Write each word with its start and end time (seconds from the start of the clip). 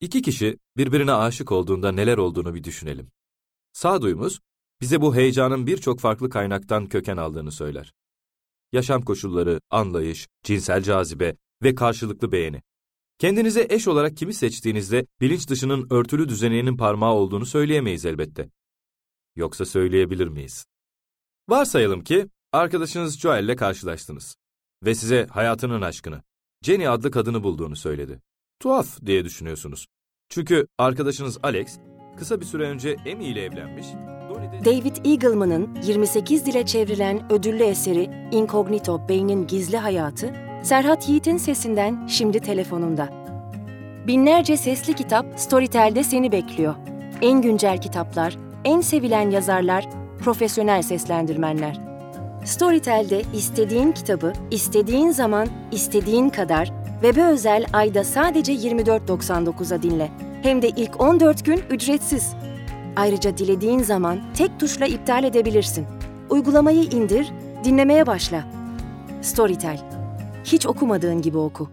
İki 0.00 0.22
kişi 0.22 0.58
birbirine 0.76 1.12
aşık 1.12 1.52
olduğunda 1.52 1.92
neler 1.92 2.18
olduğunu 2.18 2.54
bir 2.54 2.64
düşünelim. 2.64 3.10
Sağduyumuz 3.72 4.40
bize 4.80 5.00
bu 5.00 5.14
heyecanın 5.14 5.66
birçok 5.66 6.00
farklı 6.00 6.30
kaynaktan 6.30 6.86
köken 6.86 7.16
aldığını 7.16 7.52
söyler. 7.52 7.92
Yaşam 8.72 9.02
koşulları, 9.02 9.60
anlayış, 9.70 10.28
cinsel 10.42 10.82
cazibe 10.82 11.36
ve 11.62 11.74
karşılıklı 11.74 12.32
beğeni. 12.32 12.62
Kendinize 13.18 13.66
eş 13.70 13.88
olarak 13.88 14.16
kimi 14.16 14.34
seçtiğinizde 14.34 15.06
bilinç 15.20 15.48
dışının 15.48 15.86
örtülü 15.90 16.28
düzeninin 16.28 16.76
parmağı 16.76 17.12
olduğunu 17.12 17.46
söyleyemeyiz 17.46 18.06
elbette. 18.06 18.50
Yoksa 19.36 19.64
söyleyebilir 19.64 20.28
miyiz? 20.28 20.66
Varsayalım 21.48 22.04
ki 22.04 22.28
arkadaşınız 22.52 23.18
Joel 23.18 23.44
ile 23.44 23.56
karşılaştınız 23.56 24.36
ve 24.84 24.94
size 24.94 25.26
hayatının 25.30 25.82
aşkını, 25.82 26.22
Jenny 26.62 26.88
adlı 26.88 27.10
kadını 27.10 27.42
bulduğunu 27.42 27.76
söyledi. 27.76 28.20
Tuhaf 28.60 28.86
diye 29.06 29.24
düşünüyorsunuz. 29.24 29.86
Çünkü 30.28 30.66
arkadaşınız 30.78 31.38
Alex 31.42 31.78
kısa 32.18 32.40
bir 32.40 32.44
süre 32.44 32.62
önce 32.62 32.96
Amy 33.12 33.28
ile 33.28 33.44
evlenmiş. 33.44 33.86
David 34.64 34.96
Eagleman'ın 35.04 35.78
28 35.86 36.46
dile 36.46 36.66
çevrilen 36.66 37.32
ödüllü 37.32 37.62
eseri 37.62 38.28
Incognito 38.32 39.08
Beynin 39.08 39.46
Gizli 39.46 39.76
Hayatı, 39.76 40.34
Serhat 40.64 41.08
Yiğit'in 41.08 41.36
sesinden 41.36 42.06
şimdi 42.06 42.40
telefonunda. 42.40 43.08
Binlerce 44.06 44.56
sesli 44.56 44.94
kitap 44.94 45.40
Storytel'de 45.40 46.04
seni 46.04 46.32
bekliyor. 46.32 46.74
En 47.22 47.42
güncel 47.42 47.80
kitaplar, 47.80 48.36
en 48.64 48.80
sevilen 48.80 49.30
yazarlar, 49.30 49.88
profesyonel 50.18 50.82
seslendirmenler. 50.82 51.80
Storytel'de 52.44 53.22
istediğin 53.34 53.92
kitabı, 53.92 54.32
istediğin 54.50 55.10
zaman, 55.10 55.48
istediğin 55.72 56.28
kadar 56.28 56.85
web'e 57.02 57.24
özel 57.24 57.66
ayda 57.72 58.04
sadece 58.04 58.52
24.99'a 58.54 59.82
dinle. 59.82 60.10
Hem 60.42 60.62
de 60.62 60.68
ilk 60.68 61.00
14 61.00 61.44
gün 61.44 61.60
ücretsiz. 61.70 62.34
Ayrıca 62.96 63.38
dilediğin 63.38 63.78
zaman 63.78 64.20
tek 64.34 64.60
tuşla 64.60 64.86
iptal 64.86 65.24
edebilirsin. 65.24 65.86
Uygulamayı 66.30 66.82
indir, 66.82 67.32
dinlemeye 67.64 68.06
başla. 68.06 68.44
Storytel. 69.22 69.80
Hiç 70.44 70.66
okumadığın 70.66 71.22
gibi 71.22 71.38
oku. 71.38 71.68